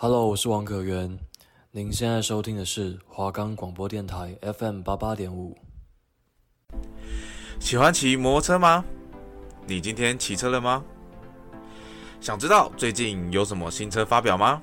[0.00, 1.18] Hello，我是王可元。
[1.72, 5.58] 您现在收听的是华冈广播电台 FM 八八点五。
[7.58, 8.84] 喜欢骑摩托车吗？
[9.66, 10.84] 你今天骑车了吗？
[12.20, 14.62] 想知道最近有什么新车发表吗？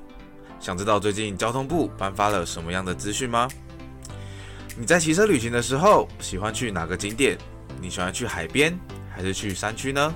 [0.58, 3.50] 想知道最近交通部颁发了什么样的资讯吗？
[4.78, 7.38] 你在骑车旅行的时候，喜欢去哪个景点？
[7.82, 8.80] 你喜欢去海边
[9.10, 10.16] 还是去山区呢？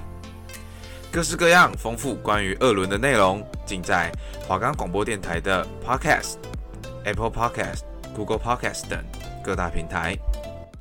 [1.12, 4.12] 各式各样丰富关于二轮的内容，尽在
[4.48, 6.38] 华冈广播电台的 Podcast、
[7.06, 7.82] Apple Podcast、
[8.16, 9.00] Google Podcast 等
[9.43, 10.18] 各大平台。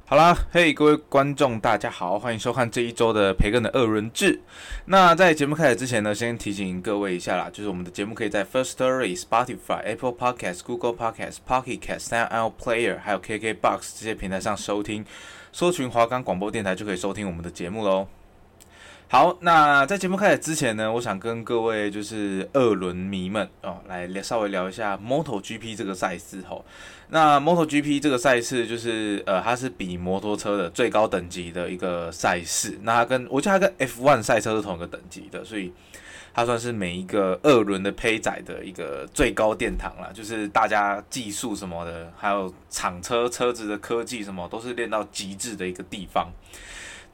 [0.06, 4.40] 好啦，嘿，各位观众，大家好，欢迎收看这一周的培根的二轮志。
[4.86, 15.04] 那在节目开始之前呢，先提醒各位一下啦，就是我们的节目可以在 Firstory、Spotify、Apple Podcast、Google Podcast、Pocket Cast、SoundOut Player 还有 KKBox 这些平台上收听，
[15.52, 18.08] 搜寻华冈广播电台就可以收听我们的节目喽。
[19.10, 26.62] 好，那在节目开始之前呢，我想跟各位就是二轮迷们哦，来稍微聊一下 MotoGP 这个赛事吼。
[27.08, 32.78] 那 MotoGP 这个赛事就是呃，它是比摩托车的最高等级的一个赛事。
[32.82, 35.72] 那它跟我觉得它跟 F1 赛车是同一个等级的，所以
[36.34, 40.12] 它算是每一个二轮的胚仔的一个最高殿堂了。
[40.12, 46.30] 就是大家技术什么的，还有厂车车子的科技什么，都是练到极致的一个地方。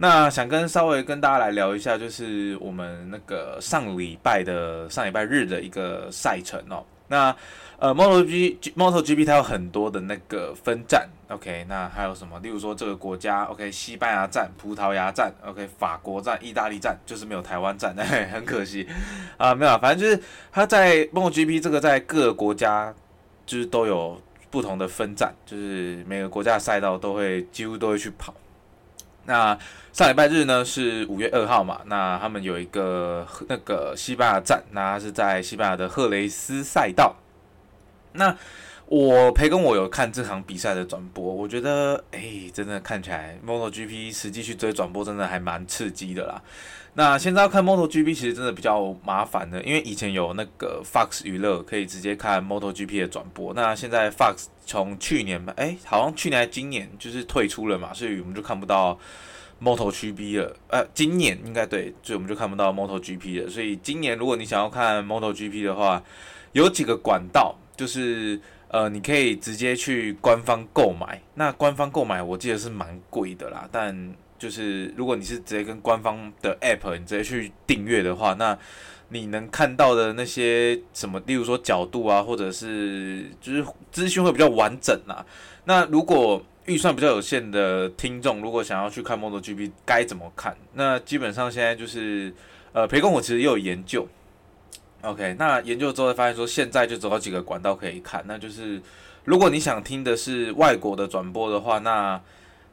[0.04, 6.84] 那想跟稍微跟大家来聊一下，就是我们那个上礼拜的上礼拜日的一个赛程哦。
[7.08, 7.34] 那
[7.78, 12.38] 呃，MotoG MotoGP 它有很多的那个分站，OK，那还有什么？
[12.40, 18.86] 例如说这个国家，OK，西班牙站、葡萄牙站，OK，法国站、意大利站，就是没有台湾站，嘿， 很可惜
[19.38, 22.92] 啊，没有，反正就是它在 MotoGP 这个在各个国家
[23.46, 28.34] 就是都有不同的分站，就是每个国家的赛道都会几乎都会去跑。
[29.26, 29.58] 那
[29.92, 31.80] 上礼拜日呢是五月二号嘛？
[31.86, 37.16] 那他们有一个那个西班牙站，那是在西班牙的赫雷斯赛道。
[38.12, 38.36] 那
[38.86, 46.42] 我培根我有看这场比赛的转播，我觉得哎、真的看起来 MotoGP 实际去追转播真的还蛮刺激的啦。
[46.96, 58.96] 那现在要看 MotoGP 其实真的比较麻烦的，因为以前有那个 Fox 娱乐可以直接看 MotoGP 的转播，那现在 Fox 从去年吧，哎、好像去年还今年就是退出了嘛，所以我们就看不到
[59.60, 60.56] MotoGP 了。
[60.68, 63.50] 呃，今年应该对，所以我们就看不到 MotoGP 了。
[63.50, 66.00] 所以今年如果你想要看 MotoGP 的话，
[66.52, 71.20] 有几个管道，就是呃，你可以直接去官方购买。
[71.34, 78.58] 那官方购买我记得是蛮贵的啦，但就是如果你是直接跟官方的 App 你直接去订阅的话，那
[79.08, 85.24] 你能看到的那些什么，例如说角度啊，或者是就是资讯会比较完整啊。
[85.64, 90.54] 那如果预算比较有限的听众，如果想要去看 MotoGP 该怎么看？
[90.74, 92.30] 那基本上现在就是
[92.74, 94.06] 呃，培根我其实也有研究。
[95.00, 98.78] OK，那研究之后发现说，现在就走到几个管道可以看，那就是
[99.24, 102.20] 如果你想听的是外国的转播的话，那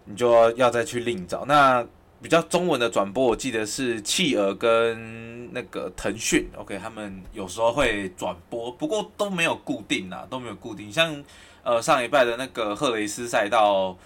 [0.05, 1.45] 你就要再去另找。
[1.45, 1.85] 那
[2.21, 10.91] 比较中文的转播，我记得是企鹅跟那个腾讯，OK，他们有时候会转播，不过都没有固定啊，都没有固定。
[10.91, 11.23] 像
[11.63, 13.97] 呃上礼拜的那个赫雷斯赛道。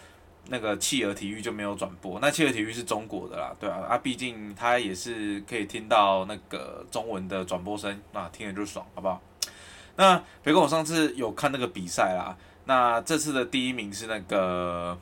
[0.48, 9.20] 那个企鹅体育就没有转播，那企鹅体育是中国的啦，对啊，啊，毕竟它也是可以听到那个中文的转播声，那听着就爽，好不好？
[9.96, 14.96] 那培根我上次有看那个比赛啦，那这次的第一名是那个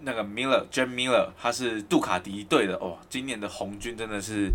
[0.00, 4.50] 那个 Miller，Gene Miller，他是杜卡迪队的哦，今年的红军真的是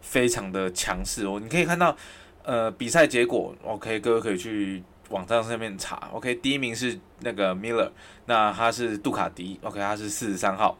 [0.00, 1.96] 非常的强势哦，你可以看到
[2.42, 4.82] 呃比赛结果，OK，各位可以去。
[5.10, 7.90] 网站上面查，OK，第一名是那个 Miller，
[8.24, 10.76] 那他是杜卡迪，OK，他是四十三号。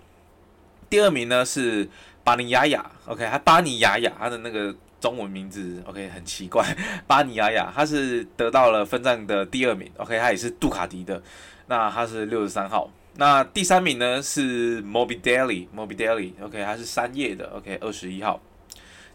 [0.88, 1.86] 第二名呢是
[2.24, 6.64] 巴尼亚亚，OK，他巴尼亚亚，他的那个中文名字，OK，很奇怪，
[7.06, 11.22] 巴尼亚亚，他是得到了分站的第二名，OK，他也是杜卡迪的，
[11.66, 12.90] 那他是六十三号。
[13.16, 16.32] 那第三名呢是 MOBIDAILYMOBIDAILY。
[16.42, 18.40] OK，它是三叶的，OK，二十一号。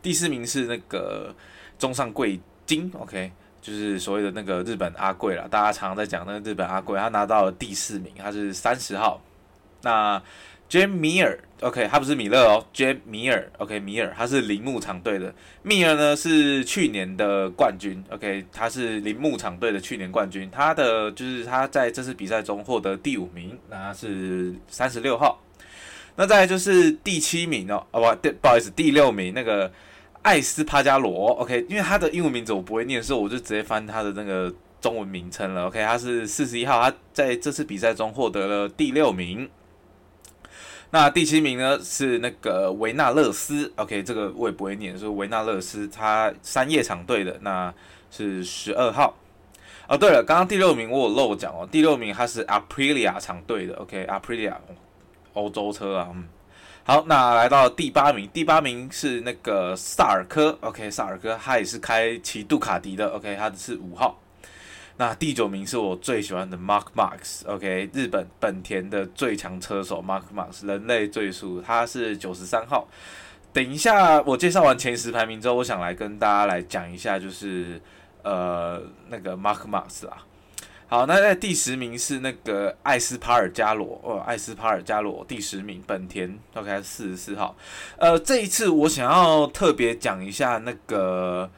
[0.01, 1.35] 第四名是那个
[1.77, 3.31] 中上贵金，OK。
[3.61, 9.21] 就是所谓的那个日本阿贵啦，大家常常在讲那个日本阿贵，他拿到了第四名，他是三十号。
[9.81, 10.21] 那
[10.69, 15.33] Gene Mir，OK，他不是米勒哦，Gene Mir，OK，米尔，他是铃木厂队的。
[15.63, 20.49] 米尔呢是去年的冠军，OK，他是铃木厂队的去年冠军。
[20.51, 25.41] 他的就是他在这次比赛中获得第五名，那他是三十六号。
[26.15, 29.71] 那再来就是第七名哦，哦不，不好意思，第六名那个。
[30.21, 39.49] 艾斯帕加罗，OK，因为他的英文名字我不会念，所以我就直接翻他的那个中文名称了，OK，他是四十一号，他在这次比赛中获得了第六名。
[40.91, 47.73] 那第七名呢是那个维纳勒斯，OK，这个我也不会念，是维纳勒斯他三叶厂队的，那
[48.09, 49.15] 是十二号。
[49.87, 54.53] 哦，对了，刚刚第六名我有漏讲哦，第六名他是 Aprilia 厂队的，OK，Aprilia
[55.33, 56.27] 欧洲车啊，嗯。
[56.83, 64.19] 好，那来到第八名，第八名是那个萨尔科，OK，萨尔科他也是开骑杜卡迪的，OK，他的是五号。
[64.99, 72.85] 那第九名是我最喜欢的 Mark Marx，OK，日本本田的最强车手 Mark Marx，人类最速，他是九十三号。
[73.53, 77.81] 等一下我介绍完前十排名之后，我想来跟大家来讲一下，就是
[78.23, 80.25] 呃那个 Mark Marx 啊。
[80.89, 87.55] 好，那在第十名是那个艾斯帕尔加罗哦，艾斯帕尔加罗第十名，本田 OK 四十四号。
[87.97, 91.49] 呃，这一次我想要特别讲一下那个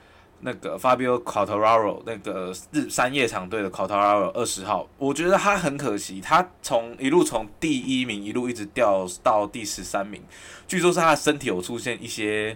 [0.42, 10.22] 那个 Fabio Quartararo 那个日三叶厂队的 Quartararo 二十号，我觉得他很可惜，他从一路从第一名一路一直掉到第十三名，
[10.68, 12.56] 据说是他的身体有出现一些。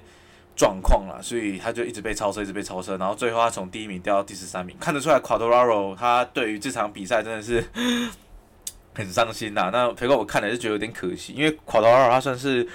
[0.57, 7.61] 状况了，所以他就一直被超车，一直被超车，然后最后他从第一名掉到第十三名，看得出来 Quartararo 他对于这场比赛真的是
[8.95, 9.69] 很伤心呐。
[9.73, 12.65] 那肥哥我看了是觉得有点可惜，因为 Quartararo 他算是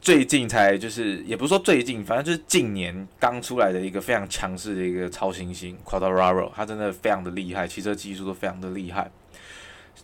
[0.00, 9.10] 最近才就是，也不是说最近，反正就是近年刚出来的一个非常强势的一个超新星 Quartararo 他真的非常的厉害，骑车技术都非常的厉害。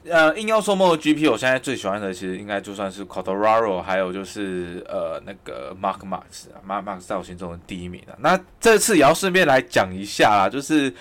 [0.06, 8.12] 呃，硬要说 MotoGP，我现在最喜欢的其实应该就算是 Quartararo，还有就是呃那个 Mark Max 啊，Mark Max 在我心中的第一名啊。
[8.18, 10.92] 那这次也要顺便来讲一下啦，就是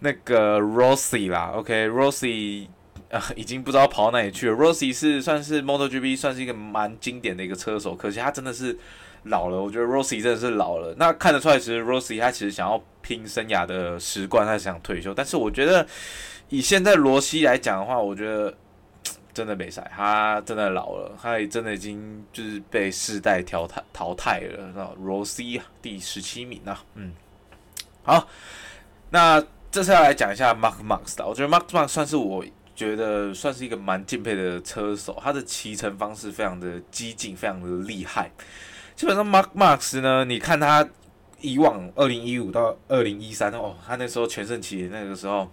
[0.00, 2.66] 那个 Rossi 啦，OK，Rossi
[3.12, 4.56] 呃 已经不知道跑到哪里去了。
[4.56, 8.76] Rossi 是算是 MotoGP 算是一个蛮经典的一个车手，可惜他真的是
[9.22, 9.62] 老了。
[9.62, 10.92] 我觉得 Rossi 真的是老了。
[10.98, 15.86] 那看得出来，其实 Rossi 他其实想要拼生涯的十冠，他想退休，但是我觉得。
[16.48, 18.54] 以现在罗西来讲的话，我觉得
[19.32, 24.70] 真的没赛，他真的老了，他也真的已经就是被世代淘汰淘汰了。
[24.76, 27.14] 那罗西啊，第十七名啊，嗯，
[28.02, 28.28] 好，
[29.08, 32.44] 那这次要来讲一下 Mark Max 的，我觉得 Mark Max 算是我
[32.74, 38.30] 觉得算是一个蛮敬佩的车手，他的骑乘方式非常的激进，非常的厉害。
[38.94, 40.88] 基本上 Mark Max 呢，你看他
[41.40, 45.50] 以往二零一五到二零一三哦，他那时候全盛期那个时候。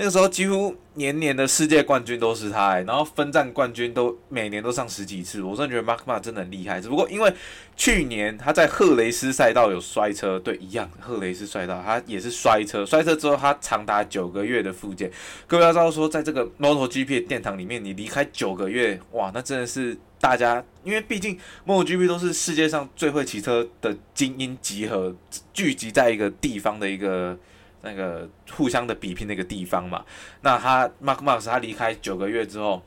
[0.00, 6.80] 那个时候几乎年年的世界冠军都是他，欸，然后分站冠军都每年都上十几次，我真的觉得 Mark Ma 真的很厉害。
[6.80, 7.34] 只不过因为
[7.76, 15.10] 去年他在赫雷斯赛道有摔车，对，一样赫雷斯赛道他也是摔车，摔车之后他长达九个月的复健。
[15.48, 21.36] 各位要知道说，在这个 MotoGP 的殿堂里面，你离开九个月，哇，那真的是大家，因为毕竟
[21.66, 25.16] MotoGP 都是世界上最会骑车的精英集合，
[25.52, 27.36] 聚集在一个地方的一个。
[27.82, 30.04] 那个互相的比拼那个地方嘛，
[30.42, 32.82] 那他 Mark Max 他离开九个月之后，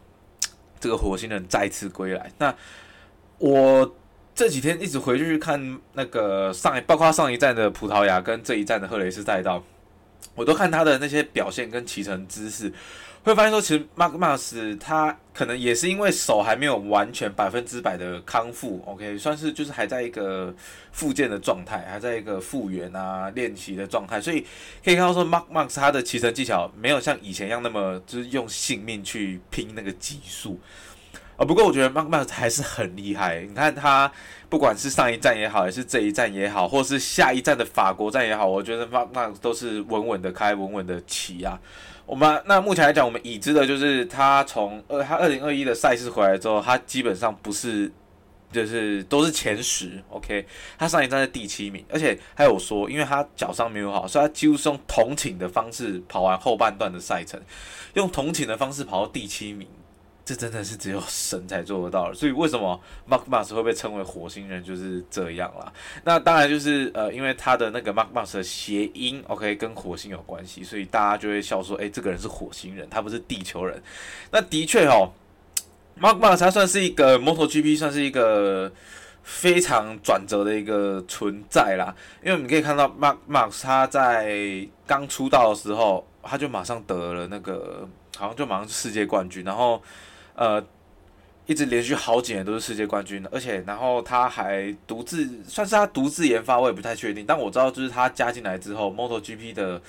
[0.80, 2.32] 这个火星人再次归来。
[2.38, 2.54] 那
[3.38, 3.96] 我
[4.34, 9.64] 这几天一直回去看那个上一，包括上一站的葡萄牙跟这一站的赫雷斯赛道，
[10.36, 12.72] 我都看他的那些表现跟骑乘姿势。
[13.24, 20.54] 会发现说，其实 Mark Max 他可能也是因为手还没有完全百分之百的康复，OK，算是就是还在一个
[20.92, 24.42] 复健的状态，还在一个复原啊练习的状态，所以
[24.84, 30.60] 可以看到说，Mark Max 他的骑乘技巧没有像以前一样那么就是用性命去拼那个极速
[31.42, 31.46] 啊。
[31.46, 34.12] 不过我觉得 Max 还是很厉害，你看他
[34.48, 41.60] 不管是上一站也好，还是这一站也好，或是下一站的法国站也好，我觉得 Max 都是稳稳的开，稳稳的骑啊。
[42.06, 47.90] 我们那目前来讲，我们已知的就是他从二他二零二一的赛事回来之后，他基本上不是
[48.52, 50.46] 就是都是前十，OK，
[50.78, 57.40] 他上一站是第七名，而且还有说，因为他脚伤没有好，所以他几乎是用同寝的方式跑完后半段的赛程，
[57.94, 59.66] 用同寝的方式跑到第七名。
[60.34, 65.72] 这真的是只有神才做得到，所以为什么 Mark Marx 会被称为火星人就是这样啦。
[66.06, 73.84] 那当然就是呃，因为他的那个 Mark Marx 的谐音，OK，跟火星有关系，所以大家就会笑说，哎，这个人是火星人，他不是地球人。
[74.32, 75.12] 那的确哦
[76.00, 78.72] ，Mark Marx 他算是一个 MotoGP，算是一个
[79.24, 81.94] 非常转折的一个存在啦。
[82.24, 87.86] 因为我们可以看到 Mark Max 他在刚出道的时候，他就马上得了那个，
[88.18, 89.82] 好像就马上世界冠军，然后。
[90.36, 90.64] 呃，
[91.46, 97.26] 一直连续好几年都是世界冠军，而且然后他还独自算是他独自研发，我也不太确定。
[97.26, 99.82] 但我知道，就是他加进来之后，MotoGP 的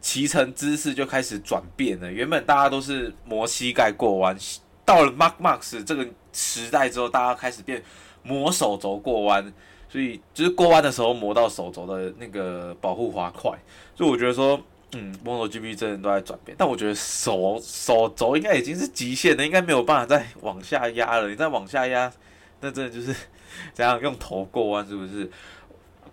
[0.00, 2.10] 骑乘姿势就开始转变了。
[2.10, 4.36] 原本大家都是磨膝盖过弯，
[4.84, 7.82] 到了 Mark Max 这个时代之后，大家开始变
[8.22, 9.52] 磨手肘过弯，
[9.88, 13.50] 所以就是过弯的时候磨到手肘的那个保护滑块。
[13.94, 14.60] 所以我觉得说。
[14.94, 21.28] 嗯，MotoGP 真的都在转变，但我觉得手手肘应该已经是极限了，应该没有办法再往下压了。
[21.28, 22.12] 你再往下压，
[22.60, 23.14] 那真的就是
[23.74, 25.30] 这样用头过弯，是不是？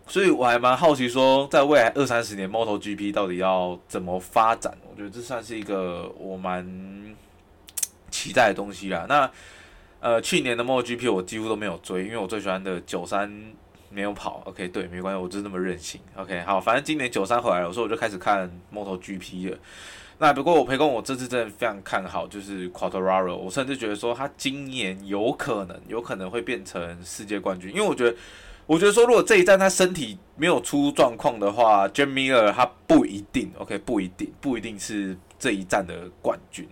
[0.08, 4.76] 所以我还蛮好奇说，在未来二三十年，MotoGP 到底要怎么发展？
[4.90, 7.16] 我觉得这算是一个我蛮
[8.10, 9.06] 期待的东西啦。
[9.08, 9.32] 那
[10.02, 13.32] 呃，去年的 MotoGP 我几乎都没有追，因为我最喜欢的九三
[13.92, 14.42] 没有跑。
[14.46, 16.00] OK，对，没关系，我就是那么任性。
[16.16, 19.58] OK，好，反正今年九三回来了，所以我就开始看 MotoGP 了。
[20.18, 28.16] 那不过我培根，我这次真的非常看好，就是 Quartararo，我甚至觉得说他今年有可能，有可能会变成世界冠军，因为我觉得，
[28.68, 36.68] 我觉得说如果这一站他身体没有出状况的话 j a m i e r 他不一定，OK，不一定，不一定是这一站的冠军。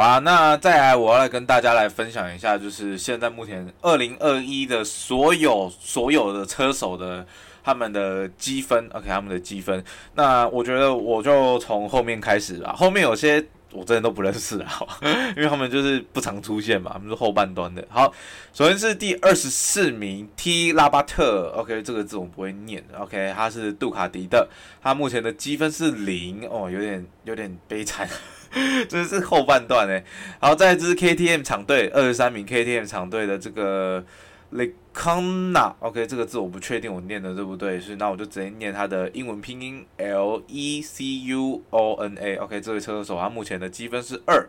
[0.00, 7.26] 好啦，那再来我要来跟大家来分享一下，就是现在目前二零二一的所有所有的车手的。
[7.62, 9.84] 他们的积分，OK，他们的积分。
[10.14, 12.74] 那我觉得我就从后面开始吧。
[12.74, 14.80] 后面有些我真的都不认识啊，
[15.36, 17.86] 因为他们就是不常出现嘛，他们是后半段的。
[17.88, 18.12] 好，
[18.52, 24.48] 首先是第二十四名 T 拉巴特，OK，这个字我不会念，OK，他是杜卡迪的，
[24.82, 28.08] 他目前的积分是零，哦，有点有点悲惨，
[28.88, 30.04] 这是后半段诶。
[30.40, 34.04] 好，再来这是 KTM 厂队二十三名 KTM 厂队的这个。
[34.52, 44.48] Lecuna，OK，这个字我不确定我念的对不对，所以那我就直接念它的英文拼音 L E C U O N A，OK，这位车手他目前的积分是二，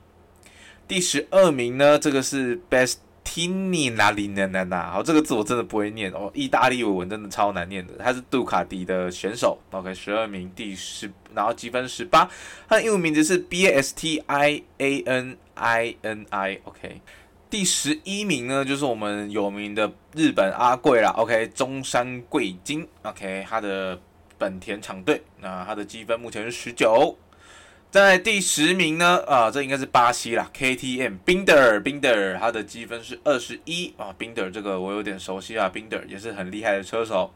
[0.86, 4.46] 第十二名呢，这个是 Bastianini 哪里呢？
[4.48, 4.90] 哪哪？
[4.90, 7.94] 好，这个字我真的不会念哦，意大利文真的超难念的。
[7.94, 12.28] 他是杜卡迪的选手，OK，十二名，第十，然后积分十八。
[12.68, 17.00] 他的英文名字是 B A S T I A N I N I，OK。
[17.48, 23.98] 第十一名呢，就是我们有名的日本阿贵啦，OK，中山贵金，OK，他的。
[24.42, 27.16] 本田厂队，那他的积分目前是十九，
[27.92, 37.32] 在第十名呢，啊，这应该是巴西啦，KTM Binder，Binder，他的积分是二十一啊，Binder 这个我有点熟悉啊，Binder 也是很厉害的车手。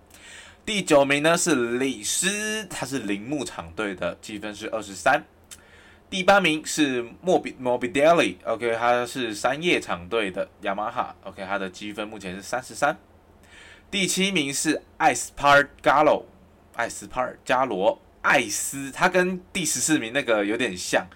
[0.65, 5.23] 第九名呢是李斯，他是铃木厂队的，积分是二十三。
[6.11, 12.99] 第八名是莫比莫比 deli ok 他是三叶厂队的雅马哈，OK，他的积分目前是三十三。
[13.93, 16.27] 第七名是艾斯帕尔加罗。
[16.76, 21.06] 艾斯帕尔加罗，艾斯，他跟第十四名那个有点像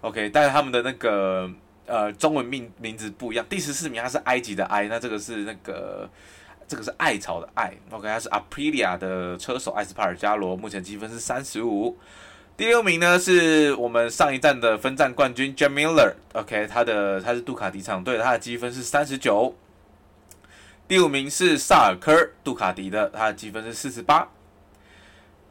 [0.00, 1.50] ，OK，但是他们的那个
[1.86, 3.44] 呃中文名名字不一样。
[3.48, 6.08] 第十四名他是埃及的埃，那这个是那个
[6.66, 11.96] 这个是艾草的艾，OK，他是 Aprilia 的车手艾斯帕尔加罗，目前积分是三十五。
[12.56, 19.54] 第六名呢是我们上一站的分站冠军 Jim Miller，OK，他的他是杜卡迪厂队，他的积分是三十九。
[20.88, 24.28] 第五名是萨尔科，杜卡迪的，他的积分是四十八。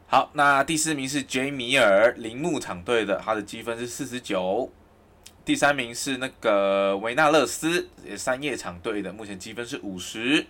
[0.09, 4.71] 好，那第四名是杰米尔，铃木厂队的，他的积分是四十九。
[5.43, 10.45] 第三名是那个维纳勒斯，也三叶厂队的，目前积分是五十。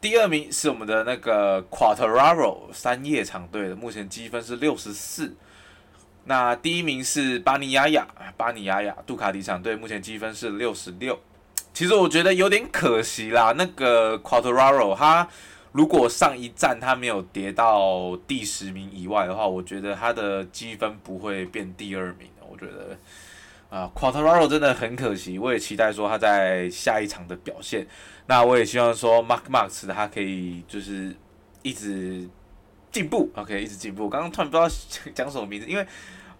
[0.00, 5.36] 第二名是我们的那个 Quartararo，三叶厂队的，目前积分是六十四。
[6.24, 11.20] 那第一名是巴尼亚亚，巴尼亚亚，杜卡迪厂队目前积分是六十六。
[11.72, 15.28] 其实我觉得有点可惜啦，那个 Quartararo 他
[15.74, 22.28] 如果上一站他没有跌到第十名以外的话，我觉得他的积分不会变第二名。
[22.48, 22.96] 我觉得。
[23.70, 27.84] 啊，Quattararo 真的很可惜，我也期待说他在下一场的表现。
[28.26, 31.12] 那我也希望说 Mark Max 他可以就是
[31.62, 32.28] 一直
[32.92, 34.08] 进步，OK，一直进步。
[34.08, 34.68] 刚刚突然不知道
[35.12, 35.84] 讲什么名字，因为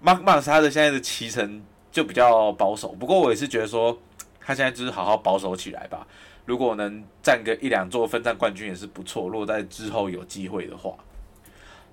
[0.04, 1.60] Mark Max 他的现在的骑乘
[1.90, 2.92] 就比较保守。
[2.92, 3.98] 不过我也是觉得说
[4.38, 6.06] 他现在就是好好保守起来吧。
[6.44, 9.28] 如果能占个一两座分站冠军也是不错。
[9.28, 10.92] 如果在之后有机会的话。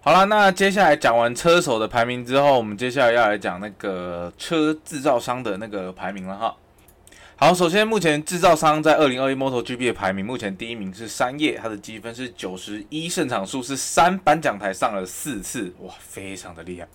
[0.03, 6.55] 好了，那接下来讲完车手的排名之后，我们接下来要来讲那个车制造商的那个排名了哈。
[7.36, 16.88] 好，首先目前制造商在二零二一 MotoGP 的排名，目前第一名是三叶，它的积分是九十一，胜场数是三，颁奖台上了四次，哇，非常的厉害。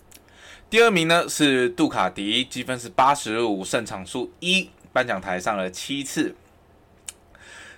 [0.69, 6.35] 第二名呢是杜卡迪，积分是八十五，胜场数一，颁奖台上了七次。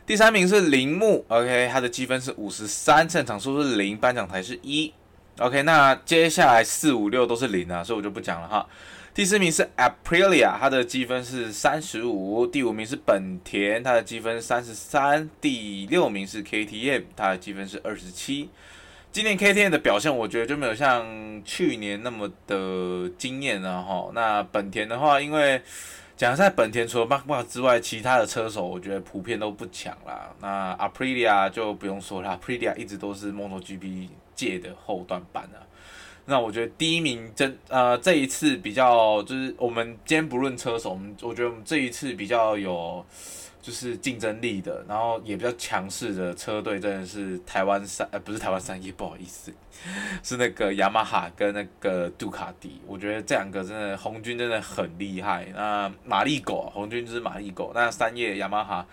[0.09, 4.91] 第三名是铃木，OK，它的积分是五十三，胜场数是零，颁奖台是一。
[5.37, 8.67] OK，那接下来四五六都是零啊，所以我就不讲了哈。
[9.13, 12.47] 第四名是 Aprilia，它的积分是三十五。
[12.47, 15.29] 第五名是本田，它的积分三十三。
[15.39, 18.49] 第六名是 KTM，它的积分是二十七。
[19.11, 21.05] 今年 KTM 的表现，我觉得就没有像
[21.45, 24.09] 去年那么的惊艳了哈。
[24.15, 25.61] 那本田的话，因为
[26.19, 30.29] 讲在本田除了 Mark Mark 之外，其他的车手我觉得普遍都不强啦。
[30.41, 35.63] 那 Aprilia 就不用说了，Aprilia 一直都是 MotoGP 界的后端版啊。
[36.25, 43.05] 那我觉得第一名真呃这一次比较就是我们今天不论车手，我们我觉得我们这一次比较有。
[43.69, 49.53] 就是竞争力的，然后也比较强势的车队，真的是台湾三呃不是台湾三叶，不好意思，
[50.23, 52.81] 是那个雅马哈跟那个杜卡迪。
[52.87, 55.45] 我觉得这两个真的红军真的很厉害。
[55.53, 58.83] 那马力狗红军就是马力狗，那三叶雅马哈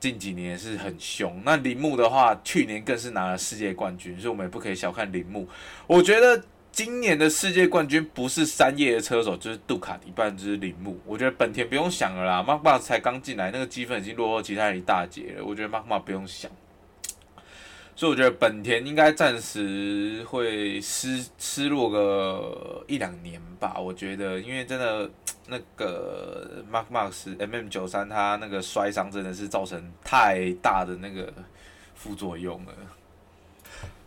[0.00, 1.42] 近几年是很凶。
[1.44, 5.46] 那铃木的话，去年更是拿了世界冠军，所以我们也不可以小看铃木。
[5.86, 6.42] 我觉得。
[6.70, 10.96] 今年的世界冠军不是三叶的车手，就是杜卡迪，不然就是铃木。
[11.04, 15.44] 我觉得本田不用想了啦，MacMax 才刚进来，那个积分已经落后其他人一大截了。
[15.44, 16.48] 我觉得 MacMax 不用想，
[17.96, 23.80] 所以我觉得本田应该暂时会失失落个一两年吧。
[23.80, 25.10] 我觉得，因为真的
[25.48, 31.32] 那个 Marc Marquez MM 九三他那个摔伤真的是造成太大的那个
[31.96, 32.72] 副作用了。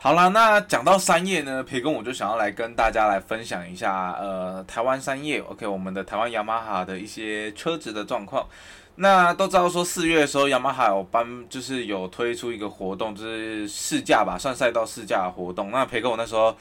[0.04, 8.48] 好啦，那讲到三叶呢，培根我就想要来跟大家来分享一下，呃，台湾三叶，OK，我们的台湾雅马哈的一些车子的状况。
[8.96, 15.70] 那都知道说四月的时候，雅马哈有颁，就是有推出一个活动，就是试驾吧，算赛道试驾活动。
[15.70, 16.58] 那培根我那时候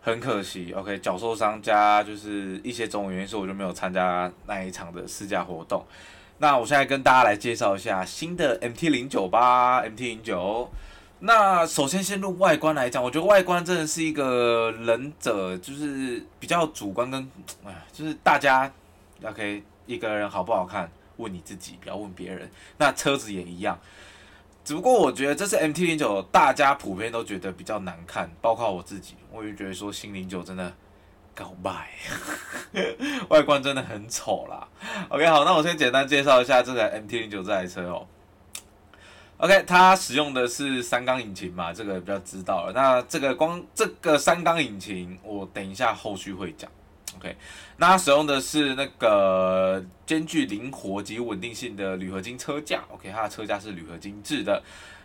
[0.00, 5.84] 很可惜，OK，脚受伤加就是一些种种原因，所以我就没有参加那一场的试驾活动。
[6.38, 10.70] 那我现在跟大家来介绍一下新的 MT 零九吧，MT 零九。
[11.20, 17.28] 那首先先论外观来讲，我觉得外观真的是一个忍者，就是比较主观跟，
[17.64, 18.72] 哎，就是大家
[19.24, 22.48] ，OK，一个人好不好看，问你自己，不要问别人。
[22.76, 23.76] 那车子也一样，
[24.64, 30.72] 只不过我觉得这是 MT-09，大家普遍都觉得比较难看，包括我自己，我也觉得说新零九真的
[31.34, 31.88] 搞败，
[33.28, 34.68] 外观真的很丑啦。
[35.08, 38.06] OK，好，那我先简单介绍一下这台 MT-09 这台车哦。
[39.38, 42.72] OK，它使用的是三缸引擎嘛，这个比较知道了。
[42.74, 46.68] 那这个光这个三缸引擎，我等一下后续会讲。
[47.16, 47.36] OK，
[47.76, 52.82] 那它使用的是那个兼具灵活及稳定性的铝合金车架。
[52.90, 54.60] OK，它的车架是铝合金制的。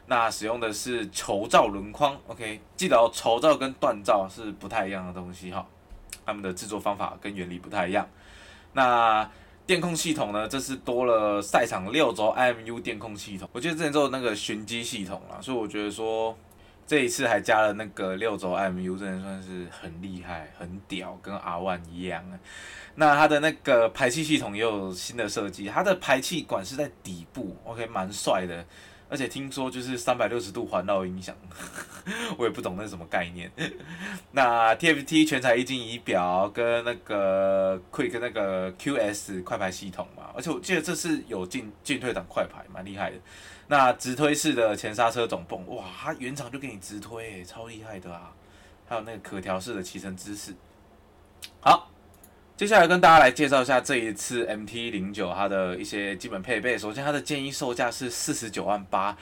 [0.08, 2.20] 那使用的是绸罩轮框。
[2.26, 5.64] OK，记得哦，绸罩跟锻造是不太一样的东西哈，
[6.26, 8.10] 它们的制作方法跟原理不太一样。
[8.74, 9.30] 那
[9.66, 10.48] 电控系统呢？
[10.48, 13.48] 这次多了赛场六轴 IMU 电控系统。
[13.54, 16.38] 我记得之前做那个循机系统啦，所以我觉得说
[16.86, 22.24] 这一次还加了那个六轴 IMU，真的算是很厉害、很屌，跟 R1 一样。
[22.96, 28.66] 那它的那个排气系统也有新的设计，它的排气管是在底部，OK，蛮帅的。
[29.14, 31.36] 而且听说就是三百六十度环绕音响，
[32.36, 33.52] 我也不懂那是什么概念。
[34.34, 43.18] 那 TFT 全彩液晶仪表跟那个 Quick 那个 QS 快排系统嘛，而且我记得这是有进进退档快排，蛮厉害的。
[43.68, 48.34] 那直推式的前刹车总泵，哇，它原厂就给你直推，超厉害的啊！
[48.88, 50.56] 还有那个可调式的骑乘姿势，
[51.62, 51.93] 好。
[52.56, 56.78] 接下来跟大家来介绍一下这一次 MT 零九它的一些基本配备。
[56.78, 59.18] 首先，它的建议售价是四十九万八，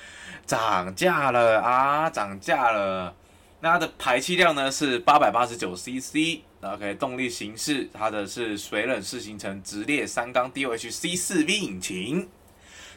[0.45, 3.15] 涨价了啊，涨价了。
[3.61, 12.27] 那它的排气量呢是八百八十九 CC，OK，动力形式它的是水冷式行程直列三缸 DOHC 四 V 引擎。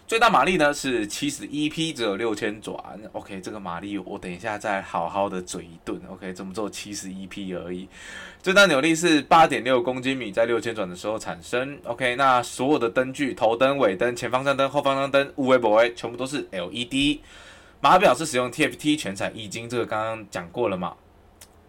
[0.06, 2.76] 最大马力呢是七十一匹，只有六千转。
[3.12, 5.98] OK，这个马力我等一下再好好的嘴一顿。
[6.10, 7.88] OK，怎么做七十一匹而已？
[8.42, 11.78] 最大扭力是八点六公斤米，在六千转的时候产生。
[11.84, 17.20] OK，那所有的灯具，头灯、尾灯、前方向灯、后方向灯，无微不微，全部都是 LED。
[17.80, 20.94] 码表是使用 TFT 全彩液晶，这个刚刚讲过了嘛？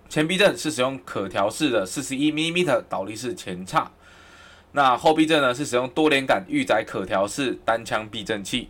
[0.09, 3.89] 前避震是使用可调式的四十一 mm 倒立式前叉。
[4.75, 8.69] 那后避震呢是使用多连杆预载可调式单腔避震器。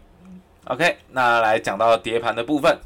[0.65, 2.77] OK，那来讲到碟盘的部分，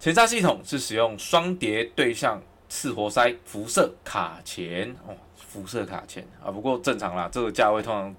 [0.00, 8.12] 前刹系统是使用双碟对向次活塞辐射卡钳哦，辐射卡钳啊，不过正常啦，这个价位通常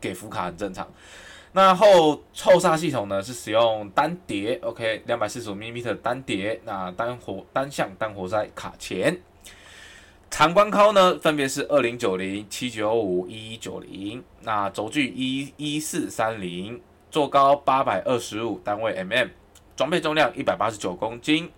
[0.00, 0.86] 给辐卡很正常。
[1.50, 9.18] 那后后刹系统呢是使用单碟，OK，两百四十五 mm 单碟，那单活单向单活塞卡钳。
[10.28, 14.22] 长宽靠呢，分别是二零九零、七九五、一一九零。
[14.42, 19.30] 那轴距一一四三零，座高八百二十五，单位 mm，
[19.74, 21.50] 装备重量一百八十九公斤，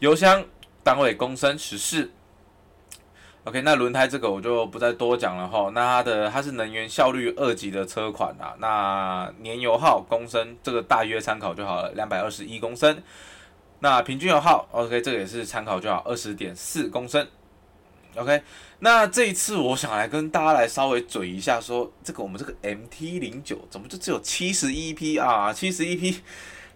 [0.00, 0.44] 油箱
[0.82, 2.10] 单位公升十四。
[3.44, 5.70] OK，那轮胎这个我就不再多讲了哈。
[5.72, 8.54] 那它的它是能源效率二级的车款啦。
[8.58, 13.00] 那年油耗公升这个大约参考就好了，两百二十一公升。
[13.78, 17.26] 那平均油耗 OK，这个也是参考就好，二十点四公升。
[18.16, 18.42] OK，
[18.78, 25.52] 那这一次我想来跟大家来稍微嘴一下说，这个我们这个 MT 零九怎么就只有七十一匹啊？
[25.52, 26.22] 七十一匹，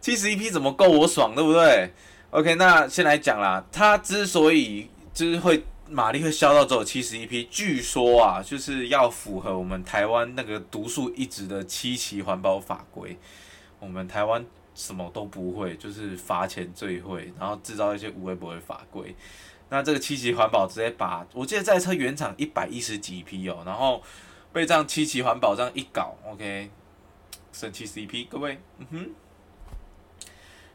[0.03, 1.91] 七十一匹怎么够我爽，对不对
[2.31, 13.17] ？OK，那先来讲啦，它之所以就是会马力会销到只有七十一匹，据说啊，就是要符合我们台湾那个独树一帜的七期环保法规。
[13.79, 19.17] 我们台湾什么都不会，就是罚钱最会，然后制造一些无微不会法规。
[19.71, 24.03] 那这个七级环保直接把，我记得这台车原厂一百一十几匹哦，然后
[24.53, 26.69] 被这样七级环保这样一搞，OK，
[27.53, 29.11] 省七十一匹，各位，嗯哼。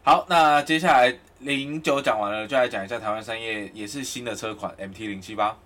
[0.02, 5.58] 好，那接下来零九讲完了，就来讲一下台湾三叶也是新的车款 MT 零七八。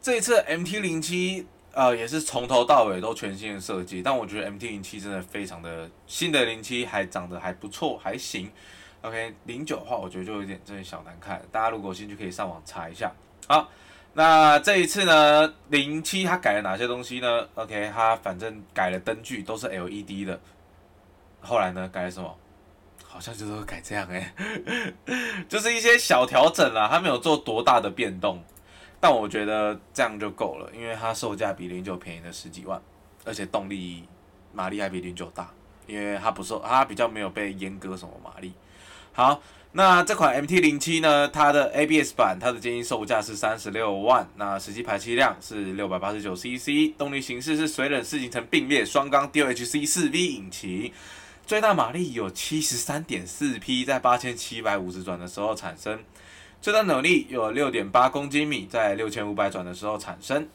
[0.00, 8.50] 这一次 MT 零七呃也是从头到尾都全新的设计，但我觉得 MT 零七真的非常的新的零七还长得还不错，还行。
[9.02, 11.40] OK，零九的话，我觉得就有点真的小难看。
[11.50, 13.10] 大家如果有兴趣，可以上网查一下。
[13.48, 13.68] 好，
[14.12, 20.38] 那这一次呢，零七它改了哪些东西呢？OK，它反正改了灯具都是 LED 的。
[21.40, 22.36] 后来呢，改了什么？
[23.02, 24.32] 好像就是改这样哎、
[25.48, 28.40] 就是一些小调整啦，它没有做多大的变动。
[29.00, 32.80] 但我觉得这样就够了，因为它售价比零九便宜了十几万，
[33.24, 34.06] 而且动力
[34.52, 35.50] 马力还比零九大，
[35.86, 38.52] 因为它不受它比较没有被阉割什么马力。
[39.20, 50.90] 好，那这款 MT 零七呢，它的 ABS 版，它的建议售价是三十六万，那实际排气量是六百八十九 CC，动力形式是水冷四行程并列双缸 D H C 四 V 引擎，
[51.46, 56.02] 最大马力有七十三点四匹，在八千七百五十转的时候产生，
[56.62, 60.48] 最大扭力有六点八公斤米，在六千五百转的时候产生。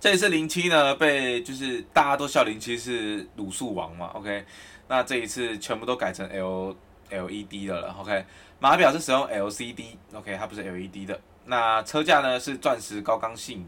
[0.00, 4.46] 这一次零七呢，被就是大家都笑零七是卤素王嘛，OK，
[4.88, 6.74] 那这一次全部都改成 L。
[7.10, 8.24] LED 的了，OK，
[8.58, 11.20] 码表是使用 LCD，OK，它不是 LED 的。
[11.44, 13.66] 那车架呢是钻石高刚性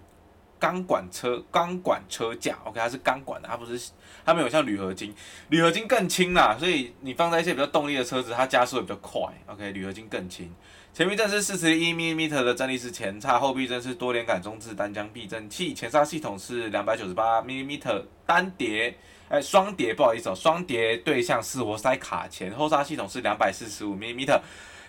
[0.58, 3.90] 钢管车钢管车架，OK，它是钢管的，它不是
[4.24, 5.14] 它没有像铝合金，
[5.50, 10.52] 铝合金更轻啦，所以你放在一些比较动力的车子，它加速也比较快，OK，铝合金更轻。
[10.98, 17.78] 前避震是四十一 mm 的正立式前叉，后避震是多连杆中置单腔避震器，前刹系统是两百九十八 mm
[18.26, 18.92] 单碟。
[19.28, 24.26] 哎，双碟不好意思哦，双碟对向四活塞卡钳，后刹系统是两百四十五 mm，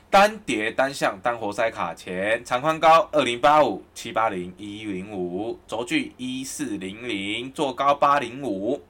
[0.10, 8.82] 单碟单向单活塞卡钳，长宽高二零八五七八零一一零五，轴距一四零零，座高八零五，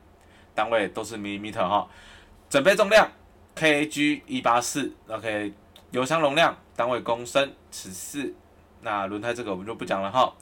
[0.56, 1.86] 单位都是 mm 哈，
[2.50, 3.12] 整备重量
[3.58, 5.52] kg 一八四，OK，
[5.92, 8.34] 油箱容量单位公升十四，
[8.80, 10.34] 那轮胎这个我们就不讲了哈。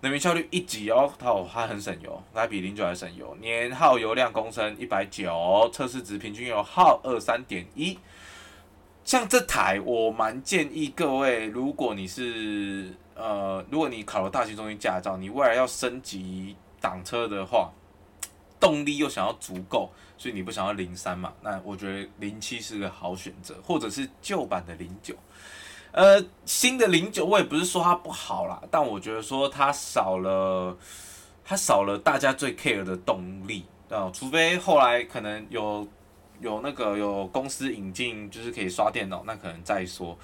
[0.00, 3.36] 能源效率一级哦，它它很省油，它比零九还省油。
[3.42, 7.98] 年耗油量公升一百九，测试值平均油耗二三点一。
[9.04, 17.70] 像这台，我蛮建议各位，如果你是呃，如果你考了大型中型驾照，你未来要升级挡车的话，
[18.58, 21.34] 动力又想要足够，所以你不想要零三嘛？
[21.42, 25.14] 那我觉得零七是个好选择，或者是旧版的零九。
[25.92, 30.76] 呃，新的零九我也不是说它不好啦，但我觉得说它少了，
[31.44, 35.86] 它少了大家最 care 的动力啊，除非后来可能有
[36.40, 40.16] 有那个有公司引进，就是可以刷电脑，那可能再说。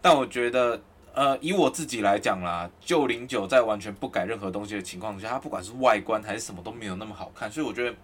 [0.00, 0.80] 但我觉得，
[1.12, 7.94] 呃，以我自己来讲啦，旧零九在完全不改任何东西的情况下，它不管是外观还是什么都没有那么好看，所以我觉得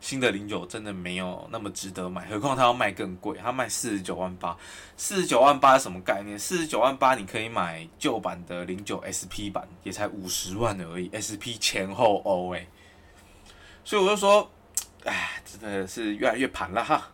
[0.00, 2.26] 新的零九真的没有那么值得买。
[2.26, 4.56] 何况它要卖更贵，它卖四十九万八，
[4.96, 6.38] 四十九万八是什么概念？
[6.38, 12.68] 四十九万八你可以买旧版的零九 SP 版，也才五十万而已，SP 前后欧诶。
[13.84, 14.50] 所以我就说，
[15.04, 17.10] 哎，真的是越来越盘了哈。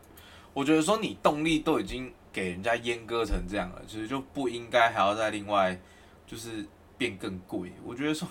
[0.52, 2.12] 我觉得说你动力都已经。
[2.34, 5.80] 给人家阉割成这样了，其实就不应该还要再另外
[6.26, 6.66] 就是
[6.98, 7.72] 变更贵。
[7.84, 8.26] 我觉得说，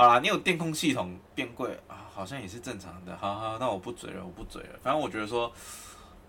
[0.00, 3.14] 好啦，你有电控系统变贵啊，好像也是正常的。
[3.18, 4.78] 好好，那我不嘴了，我不嘴了。
[4.82, 5.52] 反正我觉得说，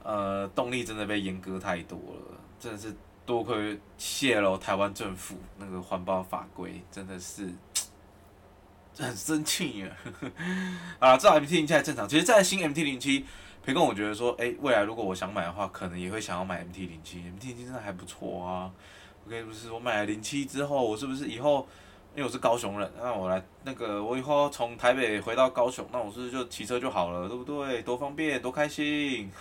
[0.03, 2.93] 呃，动力真的被阉割太多了，真的是
[3.25, 7.49] 多亏谢了台湾政府那个环保法规，真的是
[8.99, 9.95] 很生气啊。
[10.99, 13.25] 啊，这 MT 零七还正常，其实在新 MT 零七。
[13.63, 18.69] 培根，我觉得说，哎、未来如果我想买的话，可能也会想要买 MT 零七，MT 零七真的还不错啊。
[19.25, 21.65] OK，不是我买了零七之后，我是不是以后，
[22.13, 27.81] 因为我是高雄人，那我来那个，我以后从台北回到高雄，那我是不是就骑车就好了，对不对？
[27.81, 29.31] 多方便，多开心。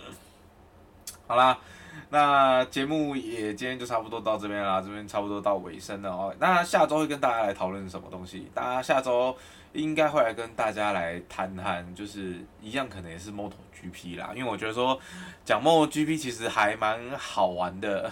[1.28, 1.58] 好啦，
[2.08, 6.34] 那节目也今天就差不多到这边啦，这边差不多到尾声了哦。
[6.38, 8.50] 那下周会跟大家来讨论什么东西？
[8.54, 9.36] 大家下周。
[9.76, 14.98] 应该会来跟大家来谈谈，就是一样可能也是 MotoGP 啦，因为我觉得说
[15.44, 18.10] 讲 MotoGP 其实还蛮好玩的。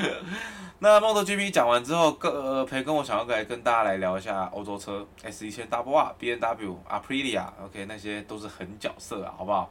[0.80, 9.70] 那 MotoGP 讲完之后，各培根我想要来跟大家来聊一下欧洲车 S 一千 Double R、BMW、Aprilia，OK，那些都是狠角色啊，好不好？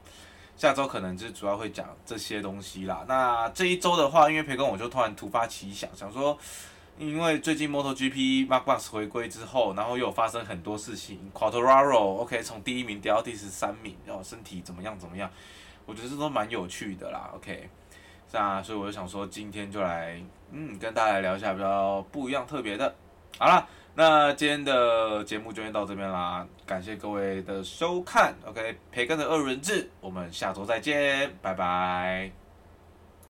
[0.56, 3.04] 下周可能就主要会讲这些东西啦。
[3.08, 6.38] 那这一周的话，因为培根我就突然突发奇想，想说。
[6.97, 15.29] 因为最近 MotoGP mark mars 回归之后，然后又发生很多事情，Quartararo，OK，从第一名掉到第十三名，然后身体怎么样怎么样，
[15.86, 17.69] 我觉得这都蛮有趣的啦，OK，
[18.31, 22.95] 那所以我就想说今天就来，嗯，跟大家来聊一下比较不一样特别的。
[23.38, 32.44] 好了，那今天的节目就先到这边啦，感谢各位的收看，OK，培根的二轮制，我们下周再见，拜拜。